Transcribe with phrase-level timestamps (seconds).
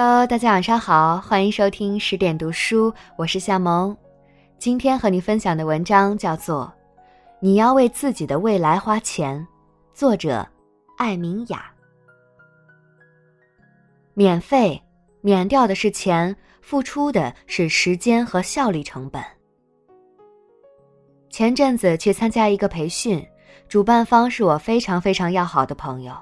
[0.00, 3.96] Hello，大家晚上好，欢迎收听十点读书，我是夏萌。
[4.56, 6.72] 今天和你分享的文章叫做
[7.40, 9.36] 《你要为自己的未来花钱》，
[9.92, 10.46] 作者
[10.98, 11.68] 艾明雅。
[14.14, 14.80] 免费，
[15.20, 19.20] 免掉的是钱，付出的是时间和效率成本。
[21.28, 23.26] 前阵子去参加一个培训，
[23.68, 26.14] 主办方是我非常非常要好的朋友。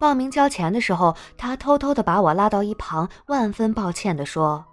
[0.00, 4.64] 报名交钱的时候，他偷偷的把我拉到一旁，万分抱歉的说：“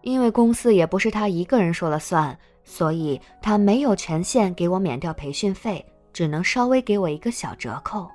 [0.00, 8.08] 因为公司也不是他一个人说了算，所以他没有权限给我免掉培训费，只能稍微给我一个小折扣。”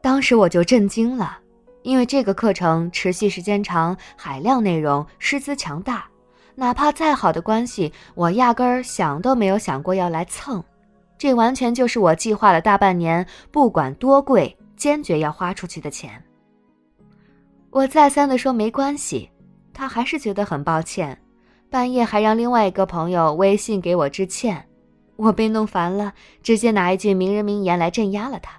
[0.00, 1.36] 当时我就震惊了，
[1.82, 6.06] 因为这个课程持续时间长，海量内容，师资强大，
[6.54, 10.64] 哪怕再好的关系，我压根儿想都没有想过要来蹭，
[11.18, 14.56] 这完全就是我计划了大半年，不管多贵。
[14.78, 16.22] 坚决要花出去的钱。
[17.70, 19.30] 我再三的说没关系，
[19.74, 21.20] 他还是觉得很抱歉，
[21.68, 24.64] 半夜还让另外一个朋友微信给我致歉。
[25.16, 28.58] 我被弄烦了，直接拿一句名人名言来镇压了他。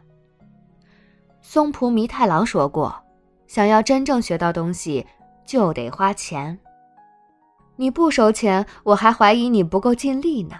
[1.41, 2.93] 松浦弥太郎说过
[3.47, 5.07] ：“想要真正学到东西，
[5.45, 6.59] 就得花钱。
[7.77, 10.59] 你不收钱，我还怀疑你不够尽力呢。”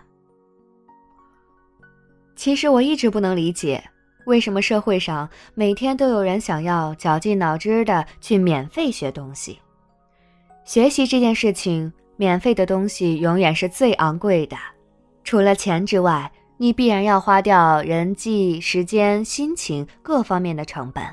[2.36, 3.84] 其实我一直不能理解。
[4.30, 9.58] 为什么社会上每天都有人想要绞尽脑汁的去免费学东西？
[10.64, 14.56] 学习这件事情，免费的东西永远是最昂贵的。
[15.24, 21.04] 除了钱之外，你必然要花掉人际、时间、心情各方面的成本。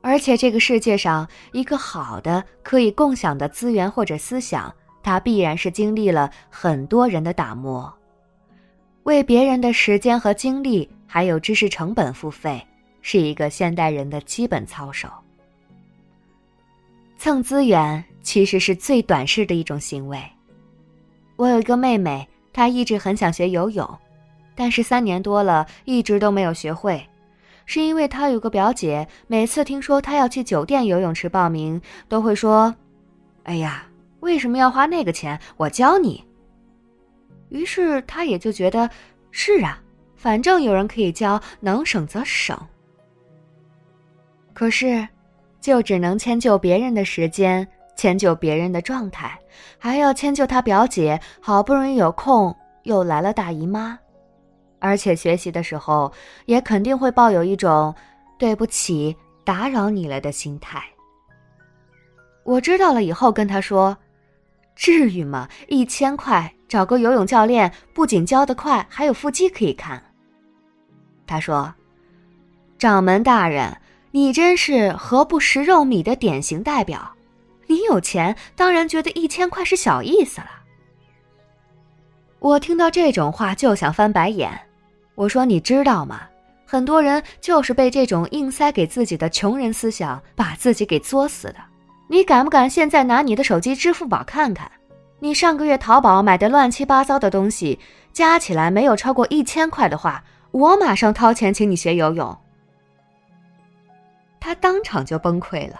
[0.00, 7.94] 而且这个世界上，一个好的可以共享的资源或者思想，它必然是经历了很多人的打磨。
[9.08, 10.86] 为别人的时间和精力。
[11.10, 12.62] 还有知识成本付费，
[13.00, 15.08] 是一个现代人的基本操守。
[17.16, 20.22] 蹭资源其实是最短视的一种行为。
[21.36, 23.98] 我有一个妹妹，她一直很想学游泳，
[24.54, 27.02] 但是三年多了，一直都没有学会，
[27.64, 32.74] 是因为她有个表姐，每次听说她要去酒店游泳池报名，都会说
[33.44, 33.86] ：“哎呀，
[34.20, 35.40] 为什么要花那个钱？
[35.56, 36.22] 我教你。”
[37.48, 38.88] 于是她也就觉得
[39.30, 39.82] 是啊。
[40.16, 42.58] 反正有人可以教，能省则省。
[44.52, 45.06] 可是，
[45.60, 47.64] 就只能迁就别人的时间，
[47.96, 49.38] 迁就别人的状态，
[49.78, 51.20] 还要迁就他表姐。
[51.40, 53.96] 好不容易有空，又来了大姨妈，
[54.80, 56.12] 而且学习的时候
[56.46, 57.94] 也肯定会抱有一种
[58.36, 60.82] “对不起，打扰你了”的心态。
[62.42, 63.96] 我知道了以后，跟他说
[64.74, 65.48] ：“至于吗？
[65.68, 70.02] 一千块找个游泳教练，不仅教得快，还有腹肌可以看。”
[71.26, 71.74] 他说
[72.78, 73.76] ：“掌门大人，
[74.10, 77.12] 你真是何不食肉糜的典型代表。
[77.66, 80.48] 你有钱，当然觉得一千块是小意思了。”
[82.38, 84.50] 我听到这种话就想翻白眼。
[85.14, 86.20] 我说：“你知道吗？
[86.64, 91.56] 很多人就是被这种硬塞给自己的穷人思想把自己给作死的。
[92.08, 94.70] 你敢不敢现在拿你的手机支付宝看看？
[95.20, 97.78] 你上个月淘宝买的乱七八糟的东西，
[98.12, 102.36] 加起来没有超过一千块的话。”我马上掏钱请你学游泳。
[104.40, 105.78] 他当场就崩溃了，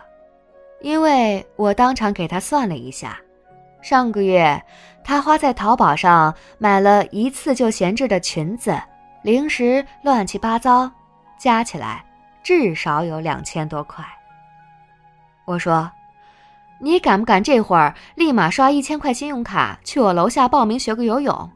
[0.82, 3.19] 因为我当场给他算了一下，
[3.81, 4.62] 上个月
[5.03, 8.78] 他花在淘宝上买了一次就闲置的裙子、
[9.22, 10.88] 零食，乱七八糟，
[11.38, 12.05] 加起来
[12.43, 14.05] 至少有两千多块。
[15.47, 15.91] 我说
[16.80, 21.50] ：“你敢不敢这会儿立马刷一千块信用卡去我楼下报名学个游泳？”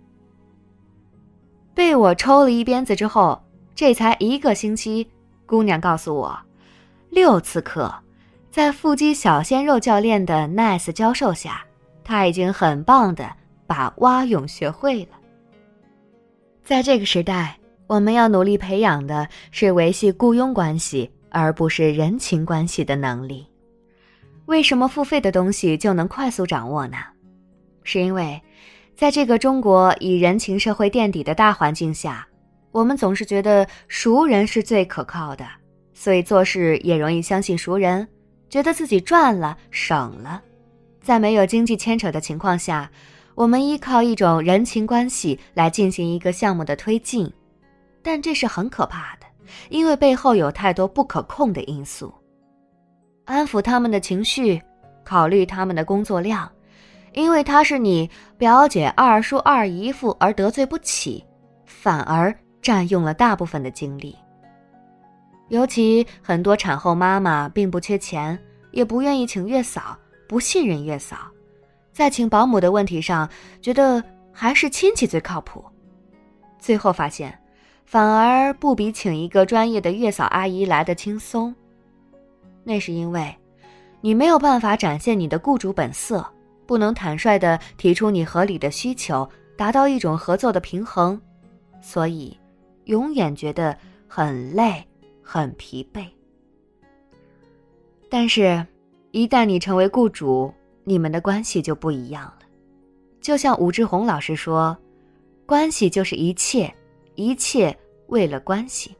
[1.74, 3.42] 被我抽了一鞭子之后，
[3.74, 5.08] 这才一个星期，
[5.46, 6.38] 姑娘告诉我，
[7.08, 7.92] 六次课，
[8.50, 11.64] 在腹肌小鲜肉教练的 nice 教授下，
[12.04, 13.30] 她已经很棒的
[13.66, 15.16] 把蛙泳学会了。
[16.62, 23.46] 在这个时代，我们要努力培养的是维系雇佣关系，而不是人情关系的能力。
[24.52, 26.98] 为什么付费的东西就能快速掌握呢？
[27.84, 28.38] 是因为。
[28.94, 32.28] 在这个中国以人情社会垫底的大环境下，
[32.70, 35.46] 我们总是觉得熟人是最可靠的，
[35.94, 38.06] 所以做事也容易相信熟人，
[38.50, 40.42] 觉得自己赚了省了。
[41.00, 42.88] 在没有经济牵扯的情况下，
[43.34, 47.32] 我们依靠一种人情关系来进行一个项目的推进，
[48.02, 49.26] 但这是很可怕的，
[49.70, 52.12] 因为背后有太多不可控的因素。
[53.32, 54.60] 安抚他们的情绪，
[55.02, 56.46] 考虑他们的工作量。
[57.14, 61.24] 因为他是你表姐、二叔、二姨夫而得罪不起，
[61.64, 64.14] 反而占用了大部分的精力。
[65.48, 68.38] 尤其很多产后妈妈并不缺钱，
[68.70, 69.96] 也不愿意请月嫂，
[70.28, 71.16] 不信任月嫂，
[71.90, 73.26] 在请保姆的问题上，
[73.62, 75.64] 觉得还是亲戚最靠谱。
[76.58, 77.38] 最后发现，
[77.86, 81.54] 反而不比请一个专业的月嫂阿姨来的轻松。
[82.64, 83.34] 那是因为，
[84.00, 86.24] 你没有办法展现你的雇主本色，
[86.66, 91.20] 不能坦率的提出你合理的需求，达到一种合作的平衡，
[91.80, 92.36] 所以，
[92.84, 93.76] 永远觉得
[94.06, 94.84] 很累，
[95.22, 96.06] 很疲惫。
[98.08, 98.64] 但是，
[99.10, 100.52] 一旦你成为雇主，
[100.84, 102.38] 你们的关系就不一样了。
[103.20, 104.76] 就像武志红老师说
[105.46, 106.72] ：“关系就是一切，
[107.14, 107.76] 一切
[108.08, 108.94] 为了关系。”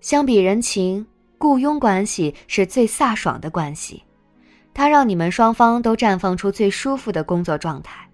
[0.00, 1.06] 相比人情，
[1.38, 4.02] 雇佣关系是最飒爽的关系，
[4.72, 8.08] 它让你们双方都绽放出最舒服的工作状态。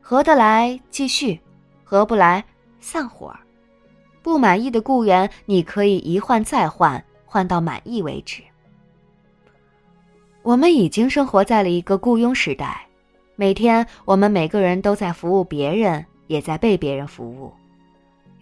[0.00, 1.40] 合得来继续，
[1.82, 2.44] 合不来
[2.80, 3.34] 散伙。
[4.22, 7.04] 不满意的雇员，你可以一换再换。
[7.26, 8.44] 换到满意为止。
[10.42, 12.86] 我们已经生活在了一个雇佣时代，
[13.34, 17.52] 每天我们每个人都在服务别人，也在被别人服务。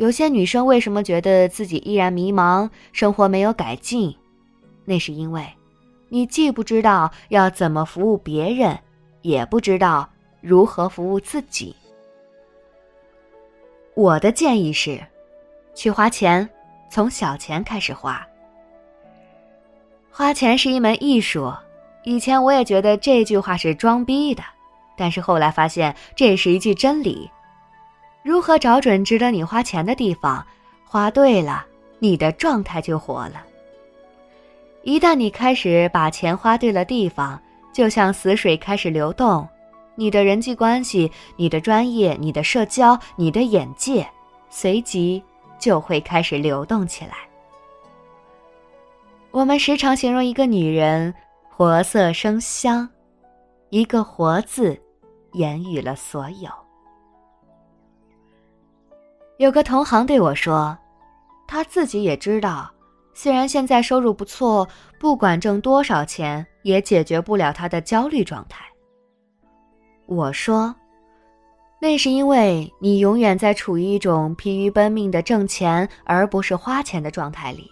[0.02, 4.12] 有些女生为什么觉得自己依然迷茫，生活没有改进？
[4.84, 5.46] 那是因为，
[6.08, 8.76] 你既不知道要怎么服务别人，
[9.20, 10.10] 也不知道
[10.40, 11.72] 如何服务自己。
[13.94, 15.00] 我的建议是，
[15.72, 16.50] 去花钱，
[16.90, 18.26] 从小钱开始花。
[20.10, 21.52] 花钱是一门艺术，
[22.02, 24.42] 以前我也觉得这句话是装逼的，
[24.96, 27.30] 但是后来发现这是一句真理。
[28.22, 30.46] 如何找准值得你花钱的地方，
[30.84, 31.66] 花对了，
[31.98, 33.44] 你的状态就活了。
[34.82, 37.40] 一旦你开始把钱花对了地方，
[37.72, 39.48] 就像死水开始流动，
[39.94, 44.06] 你的人际关系、你的专业、你的社交、你的眼界，
[44.50, 45.22] 随即
[45.58, 47.14] 就会开始流动起来。
[49.30, 51.12] 我们时常形容一个女人
[51.48, 52.88] 活色生香，
[53.70, 54.80] 一个“活”字，
[55.32, 56.50] 言语了所有。
[59.38, 60.76] 有个同行对我说，
[61.48, 62.70] 他自己也知道，
[63.12, 64.68] 虽然现在收入不错，
[65.00, 68.64] 不管挣多少钱，也解决不了他的焦虑状态。
[70.06, 70.74] 我说，
[71.80, 77.68] 那是因为你永远在处于一种疲于奔命的挣钱而不是花钱的状态里。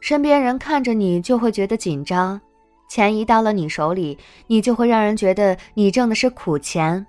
[0.00, 2.40] 身边人看着你就会觉得紧张，
[2.88, 4.16] 钱一到了你手里，
[4.46, 7.04] 你就会让人觉得你挣的是苦钱。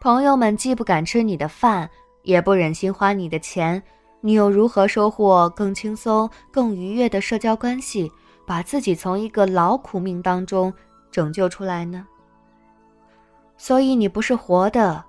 [0.00, 1.88] 朋友们既不敢吃你的饭，
[2.22, 3.82] 也不忍心花你的钱，
[4.20, 8.10] 你又如何收获更轻松、更愉悦的社交关系，
[8.46, 10.72] 把自己从一个劳苦命当中
[11.10, 12.06] 拯救出来呢？
[13.56, 15.04] 所以你不是活的，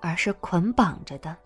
[0.00, 1.36] 而是捆绑着的。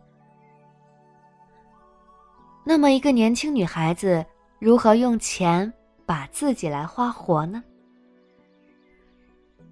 [2.64, 4.25] 那么，一个年轻女孩子。
[4.61, 5.73] 如何用钱
[6.05, 7.62] 把自己来花活呢？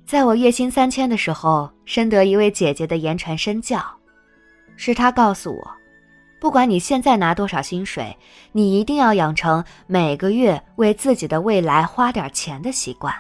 [0.05, 3.85] 在我月薪三千的时候，深得一位姐姐的言传身教，
[4.77, 5.71] 是他告诉我，
[6.39, 8.17] 不管你现在拿多少薪水，
[8.53, 13.15] 你一定要养成每个月为自己的未来花点钱的习惯。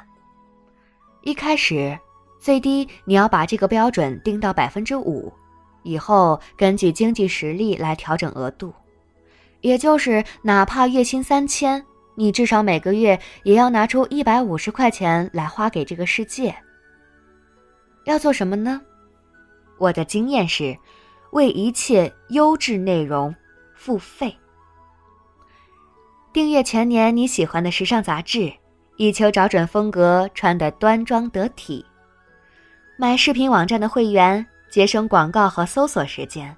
[1.22, 1.98] 一开始，
[2.38, 5.32] 最低你要把这个标准定到百分之五，
[5.82, 8.72] 以后根据经济实力来调整额度。
[9.62, 16.54] 也就是，哪怕月薪三千，你至少每个月也要拿出一百五十块钱来花给这个世界。
[18.04, 18.80] 要做什么呢？
[19.78, 20.76] 我的经验是，
[21.36, 23.34] 为一切优质内容
[23.74, 24.34] 付费。
[26.32, 28.50] 订阅全年你喜欢的时尚杂志，
[28.96, 31.84] 以求找准风格，穿得端庄得体。
[32.96, 36.56] 买视频网站的会员，节省广告和搜索时间。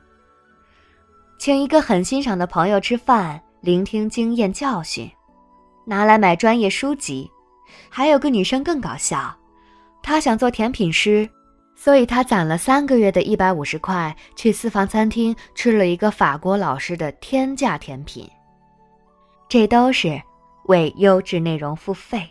[1.40, 5.10] 请一个很欣赏的朋友吃饭，聆听经验教训，
[5.84, 7.28] 拿来买专业书籍。
[7.90, 9.36] 还有个女生更搞笑，
[10.04, 11.28] 她想做甜品师，
[11.80, 18.28] 所以他攒了三个月的一百五十块，去私房餐厅吃了一个法国老师的天价甜品。
[19.48, 20.20] 这都是
[20.64, 22.28] 为优质内容付费。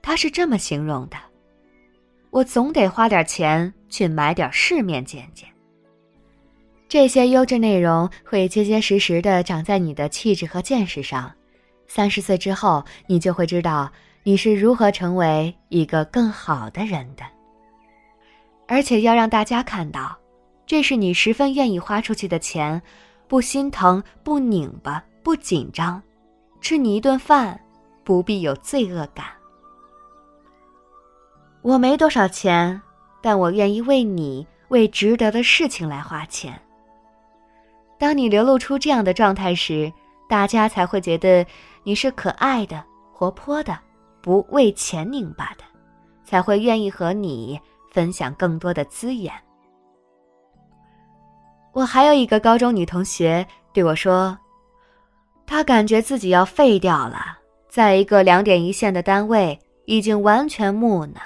[0.00, 1.18] 他是这么形容的：
[2.30, 5.46] 我总得花点钱去买点世面见见。
[6.88, 11.30] 这些优质内容会结结实实的长在你的气质和见识上，
[11.86, 17.33] 三十岁之后，你就会知道你是如何成为一个更好的人的。
[18.66, 20.16] 而且要让大家看到，
[20.66, 22.80] 这是你十分愿意花出去的钱，
[23.28, 26.02] 不心疼，不拧巴，不紧张，
[26.60, 27.60] 吃你一顿饭，
[28.02, 29.26] 不必有罪恶感。
[31.62, 32.80] 我没多少钱，
[33.22, 36.60] 但我愿意为你，为值得的事情来花钱。
[37.98, 39.90] 当你流露出这样的状态时，
[40.28, 41.46] 大家才会觉得
[41.82, 43.78] 你是可爱的、活泼的，
[44.20, 45.64] 不为钱拧巴的，
[46.24, 47.58] 才会愿意和你
[47.94, 49.32] 分享更多的资源。
[51.72, 54.36] 我还有一个高中女同学对我说，
[55.46, 61.20] 她感觉自己要废掉了，在一个两点一线的单位，已经完全木讷。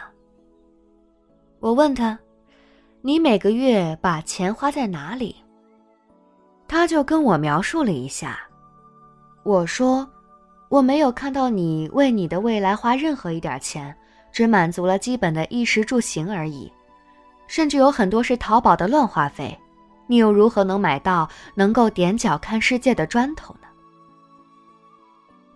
[1.60, 2.18] 我问她
[3.00, 5.34] ：“你每个月把钱花在哪里？”
[6.68, 8.38] 她就跟我描述了一下。
[9.42, 10.06] 我说
[10.68, 13.96] ：“我没有看到你为你的未来花任何一点钱，
[14.38, 16.72] 只满足了基本的衣食住行而已，
[17.48, 19.58] 甚至有很多是淘宝的乱花费。”
[20.06, 23.66] 你又如何能买到能够踮脚看世界的砖头呢？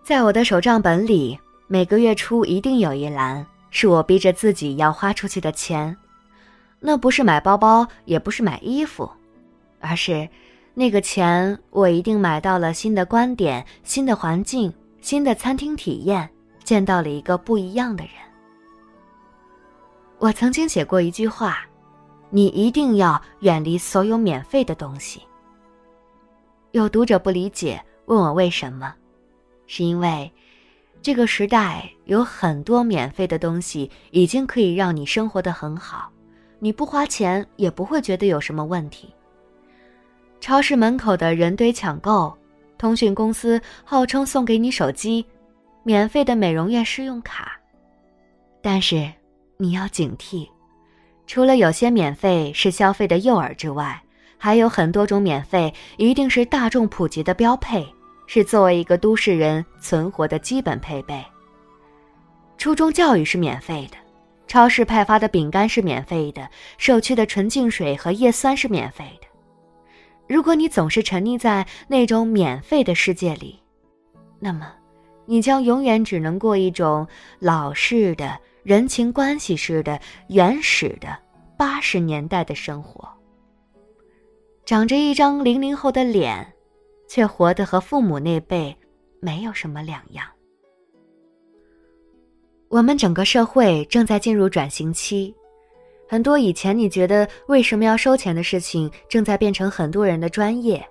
[0.03, 5.95] 在我的手账本里，每个月初一定有一栏是我逼着自己要花出去的钱，
[6.81, 9.09] 那不是买包包，也不是买衣服，
[9.79, 10.27] 而是
[10.73, 16.29] 那个钱我一定买到了新的观点、新的环境、新的餐厅体验，
[16.65, 18.11] 见到了一个不一样的人。
[20.23, 21.65] 我曾经写过一句话。
[22.29, 25.21] 你一定要远离所有免费的东西。
[26.71, 28.95] 有读者不理解，问我为什么？
[29.67, 30.31] 是因为
[31.01, 36.09] 这个时代有很多免费的东西，已经可以让你生活的很好，
[36.57, 39.13] 你不花钱也不会觉得有什么问题。
[40.39, 42.35] 超市门口的人堆抢购，
[42.77, 45.23] 通讯公司号称送给你手机，
[45.83, 47.59] 免费的美容院试用卡，
[48.61, 49.11] 但是
[49.63, 50.45] 你要警惕。
[51.25, 54.03] 除了有些免费是消费的诱饵之外，
[54.37, 57.87] 还有很多种免费一定是大众普及的标配，
[58.27, 61.23] 是作为一个都市人存活的基本配备。
[62.57, 63.95] 初中教育是免费的，
[64.47, 66.45] 超市派发的饼干是免费的，
[66.77, 69.27] 社区的纯净水和叶酸是免费的。
[70.27, 73.61] 如果你总是沉溺在那种免费的世界里，
[74.41, 74.69] 那么，
[75.25, 77.07] 你将永远只能过一种
[77.39, 78.37] 老式的。
[78.63, 81.09] 人情关系似的原始的
[81.57, 83.05] 八十年代的生活，
[84.65, 86.45] 长着一张零零后的脸，
[87.09, 88.73] 却活得和父母那辈
[89.19, 90.25] 没有什么两样。
[92.69, 95.35] 我们整个社会正在进入转型期，
[96.07, 100.81] 很多以前你觉得为什么要收钱的事情，正在变成很多人的专业。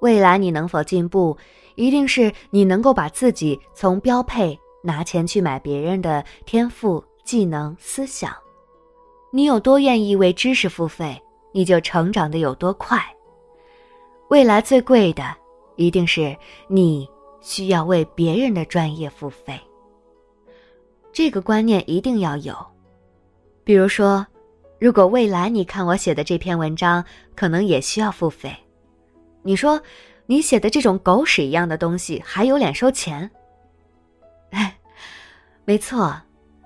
[0.00, 1.36] 未来你能否进步，
[1.74, 4.56] 一定是你能够把自己从标配。
[4.86, 8.30] 拿钱去买别人的天赋、技能、思想，
[9.32, 11.18] 你有多愿意为知识付费，
[11.52, 13.02] 你就成长的有多快。
[14.28, 15.34] 未来最贵的，
[15.76, 16.36] 一定是
[16.68, 17.08] 你
[17.40, 19.58] 需要为别人的专业付费。
[21.14, 22.54] 这个观念一定要有。
[23.64, 24.26] 比如说，
[24.78, 27.02] 如果未来你看我写的这篇文章，
[27.34, 28.54] 可能也需要付费，
[29.42, 29.80] 你说
[30.26, 33.30] 你写的这种狗屎一样的东西，还有脸收钱？
[35.66, 36.14] 没错，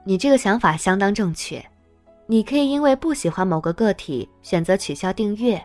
[0.04, 1.64] 你这个想法相当正确。
[2.26, 5.64] 你可以因为不喜欢某个个体选择取消订阅，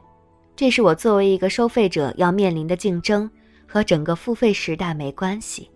[0.55, 3.29] 这是我作为一个收费者要面临的竞争，
[3.67, 5.69] 和整个付费时代没关系。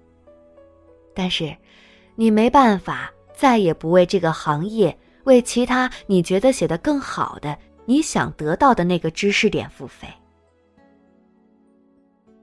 [1.13, 1.53] 但是，
[2.15, 10.07] 你没办法再也不为这个行业、为其他你觉得写的更好的、你想得到的那个知识点付费。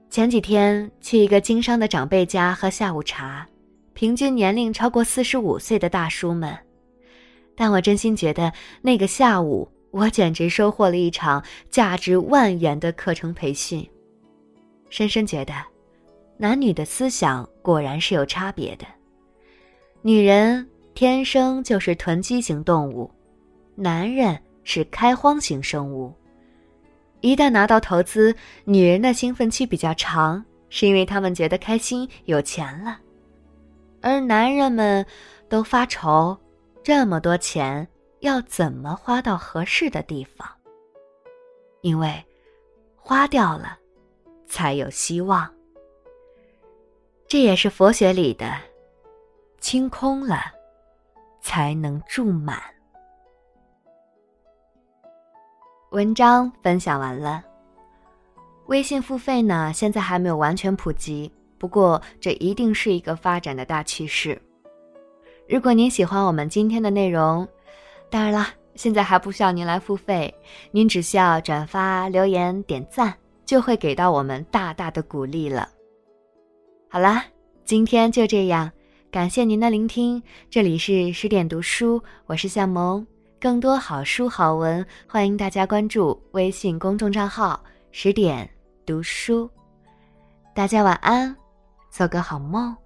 [0.09, 3.47] 前几天去一个经商的长辈家喝下午茶。
[3.95, 6.53] 平均年龄超过四十五岁的大叔们，
[7.55, 13.89] 但我真心觉得那个下午，我简直收获了一场价值万元的课程培训。
[14.89, 15.53] 深深觉得，
[16.35, 18.85] 男女的思想果然是有差别的。
[20.01, 23.09] 女人天生就是囤积型动物，
[23.75, 26.13] 男人是开荒型生物。
[27.21, 28.35] 一旦拿到投资，
[28.65, 32.99] 女人的兴奋期比较长，是因为她们觉得开心、有钱了。
[34.05, 35.03] 而男人们
[35.49, 36.37] 都发愁，
[36.83, 37.87] 这么多钱
[38.19, 40.47] 要怎么花到合适的地方？
[41.81, 42.23] 因为
[42.95, 43.79] 花掉了，
[44.45, 45.51] 才有希望。
[47.27, 48.53] 这也是佛学里的
[49.59, 50.53] “清空了，
[51.41, 52.61] 才能住满”。
[55.89, 57.43] 文章分享完了。
[58.67, 61.33] 微信付费呢，现在还没有完全普及。
[61.57, 64.39] 不过，这一定是一个发展的大趋势。
[65.47, 67.47] 如果您喜欢我们今天的内容，
[68.09, 70.33] 当然了，现在还不需要您来付费，
[70.71, 73.13] 您只需要转发、留言、点赞，
[73.45, 75.69] 就会给到我们大大的鼓励了。
[76.89, 77.23] 好啦，
[77.63, 78.71] 今天就这样，
[79.11, 80.21] 感谢您的聆听。
[80.49, 83.05] 这里是十点读书，我是向萌。
[83.39, 88.49] 更多好书好文，欢迎大家关注微信公众账号“十点
[88.85, 89.49] 读书”。
[90.55, 91.35] 大家晚安。
[91.95, 92.84] 做个好梦。